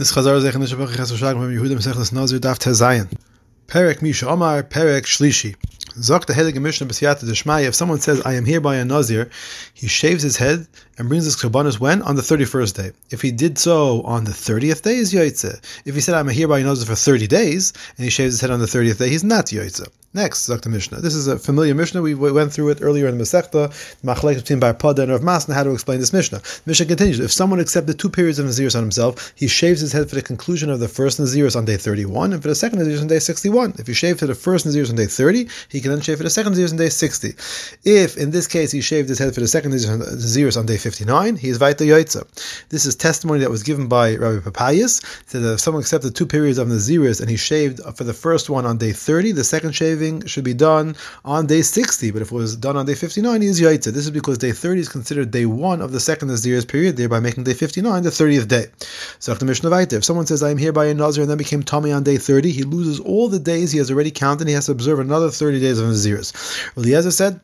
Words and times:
This 0.00 0.12
Chazar 0.12 0.40
Zech 0.40 0.54
Nishabach 0.54 0.96
Ches 0.96 1.14
Shag 1.14 1.36
from 1.36 1.54
Yehuda 1.54 1.76
Mesechus 1.76 2.10
Nazir 2.10 2.38
Daf 2.38 2.58
Tezayin. 2.58 3.12
Perek 3.66 4.00
Misha 4.00 4.26
Omar 4.30 4.62
Perek 4.62 5.02
Shlishi. 5.02 5.56
Zok 5.98 6.24
the 6.24 6.58
Mishnah 6.58 6.86
B'Siyata 6.86 7.24
Deshmai. 7.24 7.64
If 7.64 7.74
someone 7.74 8.00
says, 8.00 8.22
"I 8.24 8.32
am 8.32 8.46
hereby 8.46 8.76
a 8.76 8.86
Nazir," 8.86 9.28
he 9.74 9.88
shaves 9.88 10.22
his 10.22 10.38
head 10.38 10.66
and 10.96 11.10
brings 11.10 11.26
his 11.26 11.36
korbanos 11.36 11.78
when 11.78 12.00
on 12.00 12.16
the 12.16 12.22
thirty-first 12.22 12.76
day. 12.76 12.92
If 13.10 13.20
he 13.20 13.30
did 13.30 13.58
so 13.58 14.00
on 14.04 14.24
the 14.24 14.32
thirtieth 14.32 14.82
day, 14.82 14.96
is 14.96 15.12
yoytze. 15.12 15.60
If 15.84 15.94
he 15.94 16.00
said, 16.00 16.14
"I'm 16.14 16.28
hereby 16.28 16.60
a 16.60 16.64
Nazir 16.64 16.86
for 16.86 16.94
thirty 16.94 17.26
days," 17.26 17.74
and 17.98 18.04
he 18.04 18.08
shaves 18.08 18.32
his 18.32 18.40
head 18.40 18.50
on 18.50 18.60
the 18.60 18.66
thirtieth 18.66 18.98
day, 18.98 19.10
he's 19.10 19.22
not 19.22 19.48
yoytze. 19.48 19.86
Next, 20.12 20.46
the 20.46 20.68
Mishnah. 20.68 21.00
This 21.00 21.14
is 21.14 21.28
a 21.28 21.38
familiar 21.38 21.72
Mishnah. 21.72 22.02
We 22.02 22.16
went 22.16 22.52
through 22.52 22.70
it 22.70 22.80
earlier 22.82 23.06
in 23.06 23.16
the 23.16 23.22
Masechta, 23.22 23.70
Machlek 24.02 24.34
between 24.34 24.58
Bar 24.58 24.74
Pada 24.74 25.04
and 25.04 25.12
Rav 25.12 25.20
Masna, 25.20 25.54
how 25.54 25.62
to 25.62 25.70
explain 25.70 26.00
this 26.00 26.12
Mishnah. 26.12 26.42
Mishnah 26.66 26.86
continues: 26.86 27.20
If 27.20 27.30
someone 27.30 27.60
accepted 27.60 27.96
two 27.96 28.10
periods 28.10 28.40
of 28.40 28.46
Naziris 28.46 28.74
on 28.74 28.82
himself, 28.82 29.32
he 29.36 29.46
shaves 29.46 29.80
his 29.80 29.92
head 29.92 30.08
for 30.08 30.16
the 30.16 30.22
conclusion 30.22 30.68
of 30.68 30.80
the 30.80 30.88
first 30.88 31.20
Naziris 31.20 31.54
on 31.54 31.64
day 31.64 31.76
thirty-one, 31.76 32.32
and 32.32 32.42
for 32.42 32.48
the 32.48 32.56
second 32.56 32.80
Naziris 32.80 33.00
on 33.00 33.06
day 33.06 33.20
sixty-one. 33.20 33.74
If 33.78 33.86
he 33.86 33.92
shaved 33.92 34.18
for 34.18 34.26
the 34.26 34.34
first 34.34 34.66
Naziris 34.66 34.90
on 34.90 34.96
day 34.96 35.06
thirty, 35.06 35.48
he 35.68 35.80
can 35.80 35.92
then 35.92 36.00
shave 36.00 36.16
for 36.16 36.24
the 36.24 36.30
second 36.30 36.54
Naziris 36.54 36.72
on 36.72 36.78
day 36.78 36.88
60. 36.88 37.28
If, 37.84 38.16
in 38.16 38.32
this 38.32 38.48
case, 38.48 38.72
he 38.72 38.80
shaved 38.80 39.08
his 39.08 39.20
head 39.20 39.32
for 39.32 39.40
the 39.40 39.46
second 39.46 39.70
Naziris 39.70 40.56
on 40.56 40.66
day 40.66 40.76
59, 40.76 41.36
he 41.36 41.50
is 41.50 41.58
Vaita 41.60 41.86
Yoitza. 41.86 42.26
This 42.70 42.84
is 42.84 42.96
testimony 42.96 43.38
that 43.40 43.50
was 43.50 43.62
given 43.62 43.86
by 43.86 44.16
Rabbi 44.16 44.50
Pappias, 44.50 45.00
that 45.26 45.54
if 45.54 45.60
someone 45.60 45.82
accepted 45.82 46.16
two 46.16 46.26
periods 46.26 46.58
of 46.58 46.66
Naziris 46.66 47.20
and 47.20 47.30
he 47.30 47.36
shaved 47.36 47.80
for 47.94 48.02
the 48.02 48.12
first 48.12 48.50
one 48.50 48.66
on 48.66 48.76
day 48.76 48.92
30, 48.92 49.30
the 49.32 49.44
second 49.44 49.72
shaving 50.00 50.26
should 50.26 50.44
be 50.44 50.54
done 50.54 50.96
on 51.24 51.46
day 51.46 51.62
60, 51.62 52.10
but 52.10 52.22
if 52.22 52.32
it 52.32 52.34
was 52.34 52.56
done 52.56 52.76
on 52.76 52.86
day 52.86 52.94
59, 52.94 53.42
he 53.42 53.48
is 53.48 53.60
Yoitza. 53.60 53.92
This 53.92 54.04
is 54.04 54.10
because 54.10 54.38
day 54.38 54.52
30 54.52 54.80
is 54.80 54.88
considered 54.88 55.30
day 55.30 55.46
one 55.46 55.80
of 55.80 55.92
the 55.92 56.00
second 56.00 56.28
Naziris 56.28 56.66
period, 56.66 56.96
thereby 56.96 57.20
making 57.20 57.44
day 57.44 57.54
59 57.54 58.02
the 58.02 58.10
30th 58.10 58.48
day. 58.48 58.66
So 59.18 59.34
the 59.34 59.44
Mishnah 59.44 59.70
Vaita, 59.70 59.94
if 59.94 60.04
someone 60.04 60.26
says, 60.26 60.42
I 60.42 60.50
am 60.50 60.58
here 60.58 60.72
by 60.72 60.86
a 60.86 60.94
Nazir 60.94 61.22
and 61.22 61.30
then 61.30 61.38
became 61.38 61.62
Tommy 61.62 61.92
on 61.92 62.02
day 62.02 62.16
30, 62.16 62.50
he 62.50 62.62
loses 62.62 63.00
all 63.00 63.28
the 63.28 63.38
days 63.38 63.72
he 63.72 63.78
has 63.78 63.90
already 63.90 64.10
counted 64.10 64.48
he 64.48 64.54
has 64.54 64.66
to 64.66 64.72
observe 64.72 64.98
another 64.98 65.30
30 65.30 65.60
days 65.60 65.78
of 65.78 65.86
Naziris. 65.86 66.32
Eliezer 66.76 67.10
said 67.10 67.40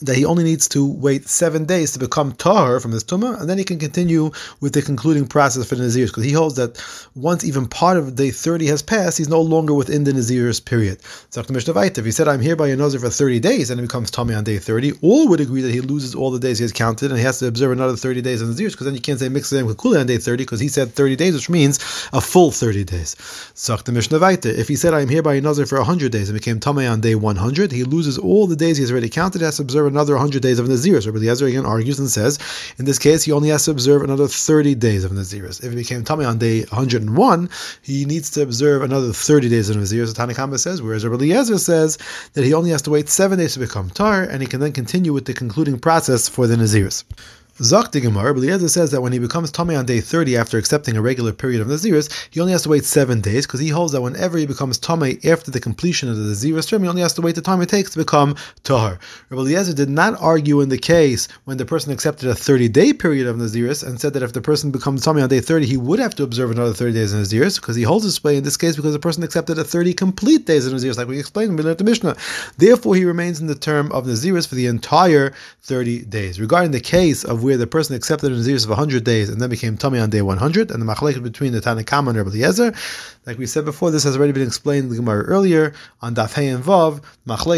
that 0.00 0.16
he 0.16 0.24
only 0.24 0.44
needs 0.44 0.68
to 0.68 0.86
wait 0.86 1.28
seven 1.28 1.64
days 1.64 1.92
to 1.92 1.98
become 1.98 2.32
tahar 2.32 2.80
from 2.80 2.92
his 2.92 3.04
tumah, 3.04 3.40
and 3.40 3.48
then 3.48 3.58
he 3.58 3.64
can 3.64 3.78
continue 3.78 4.30
with 4.60 4.72
the 4.72 4.82
concluding 4.82 5.26
process 5.26 5.68
for 5.68 5.74
the 5.74 5.84
nazirs, 5.84 6.08
because 6.08 6.24
he 6.24 6.32
holds 6.32 6.56
that 6.56 6.82
once 7.14 7.44
even 7.44 7.66
part 7.66 7.96
of 7.96 8.14
day 8.14 8.30
30 8.30 8.66
has 8.66 8.82
passed, 8.82 9.18
he's 9.18 9.28
no 9.28 9.40
longer 9.40 9.74
within 9.74 10.04
the 10.04 10.12
nazirs 10.12 10.64
period. 10.64 10.98
So 11.30 11.40
if 11.40 12.04
he 12.04 12.10
said, 12.10 12.28
I'm 12.28 12.40
here 12.40 12.56
by 12.56 12.68
a 12.68 12.76
nazir 12.76 13.00
for 13.00 13.10
30 13.10 13.40
days, 13.40 13.70
and 13.70 13.78
it 13.80 13.82
becomes 13.82 14.10
tummy 14.10 14.34
on 14.34 14.44
day 14.44 14.58
30, 14.58 14.92
all 15.02 15.28
would 15.28 15.40
agree 15.40 15.62
that 15.62 15.72
he 15.72 15.80
loses 15.80 16.14
all 16.14 16.30
the 16.30 16.38
days 16.38 16.58
he 16.58 16.64
has 16.64 16.72
counted, 16.72 17.10
and 17.10 17.18
he 17.18 17.24
has 17.24 17.38
to 17.38 17.46
observe 17.46 17.72
another 17.72 17.96
30 17.96 18.22
days 18.22 18.42
of 18.42 18.48
nazirs, 18.48 18.72
because 18.72 18.86
then 18.86 18.94
you 18.94 19.00
can't 19.00 19.18
say 19.18 19.28
mix 19.28 19.50
them 19.50 19.66
with 19.66 19.76
kula 19.76 20.00
on 20.00 20.06
day 20.06 20.18
30, 20.18 20.44
because 20.44 20.60
he 20.60 20.68
said 20.68 20.92
30 20.92 21.16
days, 21.16 21.34
which 21.34 21.48
means 21.48 21.78
a 22.12 22.20
full 22.20 22.50
30 22.50 22.84
days. 22.84 23.16
If 23.56 24.68
he 24.68 24.76
said, 24.76 24.94
I'm 24.94 25.08
here 25.08 25.22
by 25.22 25.34
a 25.34 25.40
nazir 25.40 25.66
for 25.66 25.78
100 25.78 26.12
days, 26.12 26.28
and 26.28 26.38
became 26.38 26.60
tummy 26.60 26.86
on 26.86 27.00
day 27.00 27.14
100, 27.14 27.72
he 27.72 27.84
loses 27.84 28.18
all 28.18 28.46
the 28.46 28.56
days 28.56 28.76
he 28.76 28.82
has 28.82 28.90
already 28.90 29.08
counted, 29.08 29.40
He 29.40 29.44
has 29.44 29.56
to 29.56 29.62
observe 29.62 29.85
another 29.86 30.14
100 30.14 30.42
days 30.42 30.58
of 30.58 30.66
Naziris. 30.66 31.06
Rabbi 31.06 31.18
Eliezer 31.18 31.46
again 31.46 31.66
argues 31.66 31.98
and 31.98 32.10
says, 32.10 32.38
in 32.78 32.84
this 32.84 32.98
case, 32.98 33.24
he 33.24 33.32
only 33.32 33.48
has 33.50 33.64
to 33.64 33.70
observe 33.70 34.02
another 34.02 34.28
30 34.28 34.74
days 34.74 35.04
of 35.04 35.12
Naziris. 35.12 35.62
If 35.62 35.70
he 35.70 35.76
became 35.76 36.04
tummy 36.04 36.24
on 36.24 36.38
day 36.38 36.60
101, 36.64 37.50
he 37.82 38.04
needs 38.04 38.30
to 38.32 38.42
observe 38.42 38.82
another 38.82 39.12
30 39.12 39.48
days 39.48 39.70
of 39.70 39.76
Naziris, 39.76 40.14
Tanna 40.14 40.34
Kamma 40.34 40.58
says, 40.58 40.82
whereas 40.82 41.04
Rabbi 41.06 41.24
Eliezer 41.24 41.58
says 41.58 41.98
that 42.34 42.44
he 42.44 42.54
only 42.54 42.70
has 42.70 42.82
to 42.82 42.90
wait 42.90 43.08
seven 43.08 43.38
days 43.38 43.54
to 43.54 43.60
become 43.60 43.90
tar, 43.90 44.22
and 44.22 44.42
he 44.42 44.48
can 44.48 44.60
then 44.60 44.72
continue 44.72 45.12
with 45.12 45.24
the 45.24 45.34
concluding 45.34 45.78
process 45.78 46.28
for 46.28 46.46
the 46.46 46.56
Naziris. 46.56 47.04
Zok 47.58 47.90
the 47.90 48.02
Gemara, 48.02 48.34
Eliezer 48.36 48.68
says 48.68 48.90
that 48.90 49.00
when 49.00 49.14
he 49.14 49.18
becomes 49.18 49.50
tummy 49.50 49.74
on 49.74 49.86
day 49.86 50.02
30 50.02 50.36
after 50.36 50.58
accepting 50.58 50.94
a 50.94 51.00
regular 51.00 51.32
period 51.32 51.62
of 51.62 51.68
Naziris, 51.68 52.12
he 52.30 52.38
only 52.38 52.52
has 52.52 52.64
to 52.64 52.68
wait 52.68 52.84
seven 52.84 53.22
days 53.22 53.46
because 53.46 53.60
he 53.60 53.70
holds 53.70 53.92
that 53.92 54.02
whenever 54.02 54.36
he 54.36 54.44
becomes 54.44 54.76
tummy 54.76 55.18
after 55.24 55.50
the 55.50 55.58
completion 55.58 56.10
of 56.10 56.18
the 56.18 56.24
Naziris 56.24 56.68
term, 56.68 56.82
he 56.82 56.88
only 56.88 57.00
has 57.00 57.14
to 57.14 57.22
wait 57.22 57.34
the 57.34 57.40
time 57.40 57.62
it 57.62 57.70
takes 57.70 57.92
to 57.92 57.98
become 57.98 58.36
Tahar. 58.64 58.98
Rabbi 59.30 59.40
Eliezer 59.40 59.72
did 59.72 59.88
not 59.88 60.20
argue 60.20 60.60
in 60.60 60.68
the 60.68 60.76
case 60.76 61.28
when 61.44 61.56
the 61.56 61.64
person 61.64 61.92
accepted 61.92 62.28
a 62.28 62.34
30 62.34 62.68
day 62.68 62.92
period 62.92 63.26
of 63.26 63.36
Naziris 63.36 63.82
and 63.82 63.98
said 63.98 64.12
that 64.12 64.22
if 64.22 64.34
the 64.34 64.42
person 64.42 64.70
becomes 64.70 65.02
tummy 65.02 65.22
on 65.22 65.30
day 65.30 65.40
30, 65.40 65.64
he 65.64 65.78
would 65.78 65.98
have 65.98 66.14
to 66.16 66.24
observe 66.24 66.50
another 66.50 66.74
30 66.74 66.92
days 66.92 67.14
of 67.14 67.20
Naziris 67.20 67.58
because 67.58 67.74
he 67.74 67.84
holds 67.84 68.04
this 68.04 68.22
way 68.22 68.36
in 68.36 68.44
this 68.44 68.58
case 68.58 68.76
because 68.76 68.92
the 68.92 68.98
person 68.98 69.22
accepted 69.22 69.58
a 69.58 69.64
30 69.64 69.94
complete 69.94 70.44
days 70.44 70.66
of 70.66 70.74
Naziris, 70.74 70.98
like 70.98 71.08
we 71.08 71.18
explained 71.18 71.58
learned 71.58 71.78
the 71.78 71.84
Mishnah. 71.84 72.16
Therefore, 72.58 72.96
he 72.96 73.06
remains 73.06 73.40
in 73.40 73.46
the 73.46 73.54
term 73.54 73.90
of 73.92 74.04
Naziris 74.04 74.46
for 74.46 74.56
the 74.56 74.66
entire 74.66 75.32
30 75.62 76.04
days. 76.04 76.38
Regarding 76.38 76.72
the 76.72 76.80
case 76.80 77.24
of 77.24 77.45
where 77.46 77.56
the 77.56 77.66
person 77.66 77.94
accepted 77.94 78.32
a 78.32 78.34
Naziris 78.34 78.64
of 78.64 78.70
100 78.70 79.04
days 79.04 79.28
and 79.28 79.40
then 79.40 79.48
became 79.48 79.76
tummy 79.76 80.00
on 80.00 80.10
day 80.10 80.20
100, 80.20 80.70
and 80.70 80.82
the 80.82 80.86
machlekes 80.86 81.22
between 81.22 81.52
the 81.52 81.60
Tanna 81.60 81.84
Kamma 81.84 82.08
and 82.08 82.18
Rabbi 82.18 82.30
Eliezer, 82.30 82.74
like 83.24 83.38
we 83.38 83.46
said 83.46 83.64
before, 83.64 83.90
this 83.90 84.02
has 84.02 84.16
already 84.16 84.32
been 84.32 84.46
explained 84.46 84.84
in 84.84 84.90
the 84.90 84.96
Gemara 84.96 85.22
earlier 85.24 85.72
on 86.02 86.14
Daf 86.14 86.34
Hey 86.34 86.48
and 86.48 86.62
Vav, 86.62 87.02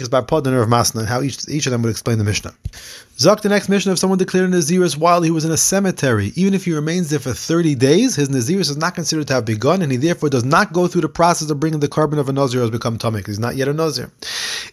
is 0.00 0.08
by 0.08 0.22
Pod 0.22 0.46
of 0.46 0.68
Masna, 0.68 1.00
and 1.00 1.08
how 1.08 1.20
each, 1.20 1.48
each 1.48 1.66
of 1.66 1.72
them 1.72 1.82
would 1.82 1.90
explain 1.90 2.18
the 2.18 2.24
Mishnah. 2.24 2.54
Zok, 3.18 3.42
the 3.42 3.48
next 3.48 3.68
Mishnah, 3.68 3.92
if 3.92 3.98
someone 3.98 4.18
declared 4.18 4.52
a 4.52 4.56
Naziris 4.56 4.96
while 4.96 5.22
he 5.22 5.30
was 5.30 5.44
in 5.44 5.52
a 5.52 5.56
cemetery, 5.56 6.32
even 6.34 6.52
if 6.52 6.64
he 6.64 6.72
remains 6.72 7.10
there 7.10 7.20
for 7.20 7.32
30 7.32 7.74
days, 7.76 8.16
his 8.16 8.28
Naziris 8.28 8.70
is 8.70 8.76
not 8.76 8.94
considered 8.94 9.28
to 9.28 9.34
have 9.34 9.44
begun, 9.44 9.82
and 9.82 9.92
he 9.92 9.98
therefore 9.98 10.30
does 10.30 10.44
not 10.44 10.72
go 10.72 10.88
through 10.88 11.02
the 11.02 11.08
process 11.08 11.48
of 11.50 11.60
bringing 11.60 11.80
the 11.80 11.88
korban 11.88 12.18
of 12.18 12.28
a 12.28 12.32
Nazir 12.32 12.60
has 12.60 12.70
become 12.70 12.98
tummy, 12.98 13.22
he's 13.24 13.38
not 13.38 13.54
yet 13.54 13.68
a 13.68 13.72
Nazir. 13.72 14.10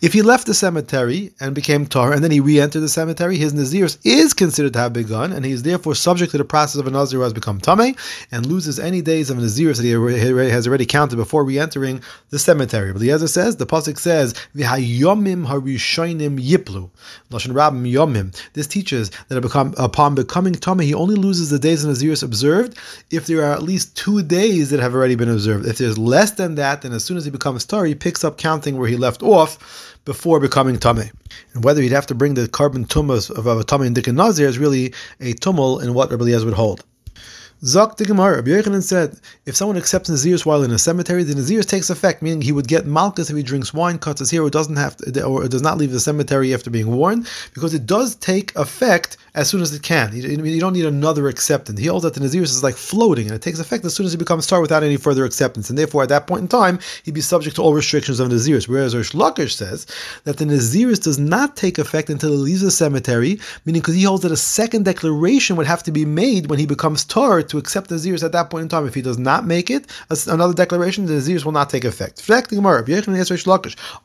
If 0.00 0.14
he 0.14 0.22
left 0.22 0.46
the 0.46 0.54
cemetery 0.54 1.32
and 1.40 1.54
became 1.54 1.84
Tar, 1.84 2.12
and 2.14 2.24
then 2.24 2.30
he 2.30 2.40
re-entered 2.40 2.80
the 2.80 2.88
cemetery, 2.88 3.36
his 3.36 3.52
Naziris 3.52 3.98
is 4.02 4.32
considered 4.32 4.72
to 4.72 4.78
have 4.78 4.94
begun, 4.94 5.30
and 5.30 5.44
he 5.44 5.52
is 5.52 5.62
therefore 5.62 5.94
subject 5.94 6.32
to 6.32 6.38
the 6.38 6.44
process 6.44 6.80
of 6.80 6.86
a 6.86 6.90
Nazir 6.90 7.18
who 7.18 7.24
has 7.24 7.34
become 7.34 7.60
Tameh, 7.60 7.98
and 8.32 8.46
loses 8.46 8.78
any 8.78 9.02
days 9.02 9.28
of 9.28 9.36
Naziris 9.36 9.76
that 9.76 9.84
he 9.84 9.90
has 10.50 10.66
already 10.66 10.86
counted 10.86 11.16
before 11.16 11.44
re-entering 11.44 12.00
the 12.30 12.38
cemetery. 12.38 12.92
But 12.92 13.02
Eliezer 13.02 13.28
says, 13.28 13.56
the 13.56 13.66
Pasuk 13.66 13.98
says, 13.98 14.32
V'hayomim 14.56 15.44
yiplu. 15.46 16.90
Yomim. 17.30 18.52
This 18.54 18.66
teaches 18.66 19.10
that 19.28 19.74
upon 19.78 20.14
becoming 20.14 20.54
Tameh, 20.54 20.84
he 20.84 20.94
only 20.94 21.14
loses 21.14 21.50
the 21.50 21.58
days 21.58 21.84
of 21.84 21.90
Naziris 21.94 22.22
observed 22.22 22.78
if 23.10 23.26
there 23.26 23.44
are 23.44 23.52
at 23.52 23.62
least 23.62 23.96
two 23.96 24.22
days 24.22 24.70
that 24.70 24.80
have 24.80 24.94
already 24.94 25.14
been 25.14 25.28
observed. 25.30 25.66
If 25.66 25.76
there's 25.76 25.98
less 25.98 26.30
than 26.30 26.54
that, 26.54 26.80
then 26.82 26.92
as 26.92 27.04
soon 27.04 27.18
as 27.18 27.26
he 27.26 27.30
becomes 27.30 27.66
Tar, 27.66 27.84
he 27.84 27.94
picks 27.94 28.24
up 28.24 28.38
counting 28.38 28.78
where 28.78 28.88
he 28.88 28.96
left 28.96 29.22
off 29.22 29.88
before 30.04 30.40
becoming 30.40 30.76
Tameh. 30.76 31.10
And 31.54 31.64
whether 31.64 31.82
he'd 31.82 31.92
have 31.92 32.06
to 32.08 32.14
bring 32.14 32.34
the 32.34 32.48
korban 32.48 32.86
tumas 32.86 33.30
of 33.30 33.46
a 33.46 33.64
Tameh 33.64 33.86
and 33.86 33.96
Dikkan 33.96 34.14
Nazir 34.14 34.46
is 34.46 34.58
really 34.58 34.94
a 35.20 35.34
tumul 35.34 35.82
in 35.82 35.94
what 35.94 36.10
Rabbi 36.10 36.22
Eliezer 36.24 36.46
would 36.46 36.54
hold. 36.54 36.84
Zok 37.62 37.98
the 37.98 38.06
Gemara, 38.06 38.36
Rabbi 38.36 38.52
Yochanan 38.52 38.82
said, 38.82 39.20
if 39.44 39.54
someone 39.54 39.76
accepts 39.76 40.08
Naziris 40.08 40.46
while 40.46 40.62
in 40.62 40.70
a 40.70 40.78
cemetery, 40.78 41.24
the 41.24 41.34
Naziris 41.34 41.68
takes 41.68 41.90
effect, 41.90 42.22
meaning 42.22 42.40
he 42.40 42.52
would 42.52 42.66
get 42.66 42.86
Malchus 42.86 43.28
if 43.28 43.36
he 43.36 43.42
drinks 43.42 43.74
wine, 43.74 43.98
cuts 43.98 44.20
his 44.20 44.30
hair, 44.30 44.42
or 44.42 44.48
doesn't 44.48 44.76
have 44.76 44.96
to, 44.96 45.22
or 45.24 45.46
does 45.46 45.60
not 45.60 45.76
leave 45.76 45.92
the 45.92 46.00
cemetery 46.00 46.54
after 46.54 46.70
being 46.70 46.96
warned, 46.96 47.28
because 47.52 47.74
it 47.74 47.84
does 47.84 48.14
take 48.14 48.56
effect 48.56 49.18
as 49.34 49.50
soon 49.50 49.60
as 49.60 49.74
it 49.74 49.82
can. 49.82 50.16
You, 50.16 50.58
don't 50.58 50.72
need 50.72 50.86
another 50.86 51.28
acceptance. 51.28 51.78
He 51.78 51.86
holds 51.86 52.04
that 52.04 52.14
the 52.14 52.20
Naziris 52.20 52.44
is 52.44 52.62
like 52.62 52.76
floating, 52.76 53.26
and 53.26 53.34
it 53.34 53.42
takes 53.42 53.58
effect 53.58 53.84
as 53.84 53.94
soon 53.94 54.06
as 54.06 54.12
he 54.12 54.18
becomes 54.18 54.46
tar 54.46 54.62
without 54.62 54.82
any 54.82 54.96
further 54.96 55.26
acceptance, 55.26 55.68
and 55.68 55.78
therefore 55.78 56.02
at 56.02 56.08
that 56.08 56.26
point 56.26 56.40
in 56.40 56.48
time, 56.48 56.78
he'd 57.04 57.12
be 57.12 57.20
subject 57.20 57.56
to 57.56 57.62
all 57.62 57.74
restrictions 57.74 58.20
of 58.20 58.30
Naziris. 58.30 58.68
Whereas 58.68 58.94
Reish 58.94 59.12
Lakish 59.12 59.52
says 59.52 59.86
that 60.24 60.38
the 60.38 60.46
Naziris 60.46 61.02
does 61.02 61.18
not 61.18 61.56
take 61.56 61.76
effect 61.76 62.08
until 62.08 62.30
he 62.30 62.36
leaves 62.38 62.62
the 62.62 62.70
cemetery, 62.70 63.38
meaning 63.66 63.82
because 63.82 63.96
he 63.96 64.04
holds 64.04 64.22
that 64.22 64.32
a 64.32 64.36
second 64.36 64.86
declaration 64.86 65.56
would 65.56 65.66
have 65.66 65.82
to 65.82 65.92
be 65.92 66.06
made 66.06 66.48
when 66.48 66.58
he 66.58 66.64
becomes 66.64 67.04
tar 67.04 67.42
to 67.50 67.58
accept 67.58 67.88
the 67.88 67.96
Naziris 67.96 68.24
at 68.24 68.32
that 68.32 68.50
point 68.50 68.62
in 68.62 68.68
time. 68.68 68.86
If 68.86 68.94
he 68.94 69.02
does 69.02 69.18
not 69.18 69.46
make 69.46 69.70
it, 69.70 69.86
another 70.26 70.54
declaration, 70.54 71.06
the 71.06 71.14
Naziris 71.14 71.44
will 71.44 71.52
not 71.52 71.68
take 71.70 71.84
effect. 71.84 72.28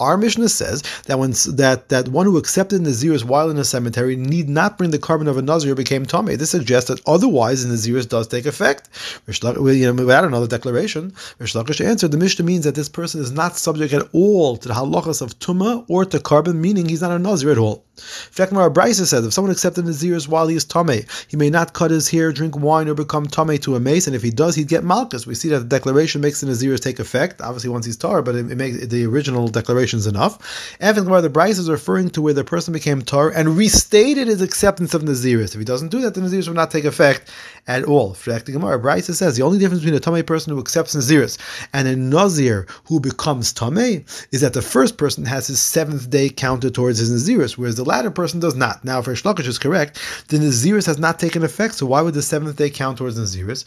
Our 0.00 0.16
Mishnah 0.16 0.48
says 0.48 0.82
that 1.06 1.18
when 1.18 1.32
that 1.56 1.88
that 1.88 2.08
one 2.08 2.26
who 2.26 2.38
accepted 2.38 2.84
the 2.84 2.90
Naziris 2.90 3.24
while 3.24 3.50
in 3.50 3.58
a 3.58 3.64
cemetery 3.64 4.16
need 4.16 4.48
not 4.48 4.78
bring 4.78 4.90
the 4.90 4.98
korban 4.98 5.28
of 5.28 5.36
a 5.36 5.42
Nazir 5.42 5.74
became 5.74 6.06
Tomei. 6.06 6.38
This 6.38 6.50
suggests 6.50 6.88
that 6.88 7.00
otherwise 7.06 7.64
the 7.64 7.74
Naziris 7.74 8.08
does 8.08 8.26
take 8.28 8.46
effect. 8.46 8.88
Without 9.26 10.24
another 10.24 10.46
declaration, 10.46 11.10
Reish 11.38 11.54
Lakish 11.54 11.84
answered, 11.84 12.12
the 12.12 12.16
Mishnah 12.16 12.44
means 12.44 12.64
that 12.64 12.74
this 12.74 12.88
person 12.88 13.20
is 13.20 13.32
not 13.32 13.56
subject 13.56 13.92
at 13.92 14.08
all 14.12 14.56
to 14.56 14.68
the 14.68 14.74
halachas 14.74 15.20
of 15.20 15.38
Tuma 15.38 15.84
or 15.88 16.04
to 16.04 16.18
korban, 16.18 16.56
meaning 16.56 16.88
he's 16.88 17.02
not 17.02 17.10
a 17.10 17.18
Nazir 17.18 17.50
at 17.52 17.58
all. 17.58 17.84
Fekmar 17.96 18.72
Brisa 18.72 19.04
says 19.04 19.26
if 19.26 19.32
someone 19.32 19.52
accepted 19.52 19.84
Naziris 19.84 20.26
while 20.26 20.48
he 20.48 20.56
is 20.56 20.64
Tomei, 20.64 21.06
he 21.28 21.36
may 21.36 21.50
not 21.50 21.74
cut 21.74 21.90
his 21.90 22.08
hair, 22.08 22.32
drink 22.32 22.56
wine, 22.56 22.88
or 22.88 22.94
become 22.94 23.26
Tomei 23.26 23.60
to 23.62 23.76
a 23.76 23.80
meis, 23.80 24.06
and 24.06 24.16
if 24.16 24.22
he 24.22 24.30
does, 24.30 24.54
he'd 24.54 24.68
get 24.68 24.82
Malchus. 24.82 25.26
We 25.26 25.34
see 25.34 25.48
that 25.50 25.58
the 25.58 25.64
declaration 25.66 26.20
makes 26.20 26.40
the 26.40 26.46
Naziris 26.46 26.80
take 26.80 26.98
effect, 26.98 27.40
obviously 27.42 27.70
once 27.70 27.84
he's 27.84 27.96
tar, 27.96 28.22
but 28.22 28.34
it, 28.34 28.50
it 28.50 28.56
makes 28.56 28.86
the 28.86 29.04
original 29.04 29.48
declaration 29.48 29.98
is 29.98 30.06
enough. 30.06 30.76
And 30.80 30.96
the 30.96 31.02
Brisa 31.02 31.58
is 31.58 31.70
referring 31.70 32.10
to 32.10 32.22
where 32.22 32.34
the 32.34 32.44
person 32.44 32.72
became 32.72 33.02
tar 33.02 33.30
and 33.30 33.56
restated 33.56 34.28
his 34.28 34.40
acceptance 34.40 34.94
of 34.94 35.02
Naziris. 35.02 35.52
If 35.52 35.58
he 35.58 35.64
doesn't 35.64 35.88
do 35.88 36.00
that, 36.00 36.14
the 36.14 36.22
Naziris 36.22 36.48
will 36.48 36.54
not 36.54 36.70
take 36.70 36.84
effect 36.84 37.30
at 37.66 37.84
all. 37.84 38.16
Gemara 38.24 38.80
Brisa 38.80 39.14
says 39.14 39.36
the 39.36 39.42
only 39.42 39.58
difference 39.58 39.82
between 39.82 39.96
a 39.96 40.00
Tomei 40.00 40.26
person 40.26 40.52
who 40.52 40.60
accepts 40.60 40.94
Naziris 40.94 41.38
and 41.72 41.86
a 41.86 41.94
Nazir 41.94 42.66
who 42.84 43.00
becomes 43.00 43.52
Tomei 43.52 44.04
is 44.32 44.40
that 44.40 44.54
the 44.54 44.62
first 44.62 44.96
person 44.96 45.24
has 45.24 45.46
his 45.46 45.60
seventh 45.60 46.10
day 46.10 46.28
counted 46.28 46.74
towards 46.74 46.98
his 46.98 47.10
Naziris, 47.10 47.56
whereas 47.56 47.76
the 47.76 47.81
latter 47.84 48.10
person 48.10 48.40
does 48.40 48.54
not. 48.54 48.84
Now, 48.84 48.98
if 49.00 49.06
Reish 49.06 49.22
Lakish 49.22 49.46
is 49.46 49.58
correct, 49.58 50.00
then 50.28 50.40
the 50.40 50.48
Naziris 50.48 50.86
has 50.86 50.98
not 50.98 51.18
taken 51.18 51.42
effect, 51.42 51.74
so 51.74 51.86
why 51.86 52.02
would 52.02 52.14
the 52.14 52.22
seventh 52.22 52.56
day 52.56 52.70
count 52.70 52.98
towards 52.98 53.16
the 53.16 53.22
naziris. 53.22 53.64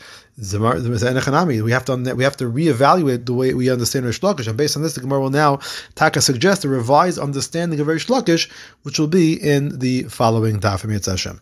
We 1.64 1.72
have 1.72 1.86
to 1.86 2.16
we 2.16 2.24
have 2.24 2.38
to 2.38 2.46
reevaluate 2.46 3.26
the 3.26 3.34
way 3.34 3.54
we 3.54 3.70
understand 3.70 4.06
Reish 4.06 4.20
Lakish, 4.20 4.48
and 4.48 4.58
based 4.58 4.76
on 4.76 4.84
this, 4.84 4.96
the 4.96 5.02
Gemara 5.02 5.22
will 5.22 5.30
now 5.30 5.60
taka 5.96 6.22
suggest 6.22 6.66
a 6.66 6.70
revised 6.70 7.20
understanding 7.20 7.80
of 7.80 7.88
Reish 7.88 8.08
Lakish, 8.08 8.50
which 8.84 9.00
will 9.00 9.08
be 9.08 9.34
in 9.34 9.80
the 9.80 10.04
following 10.04 10.60
daf 10.60 10.82
Hashem. 11.06 11.40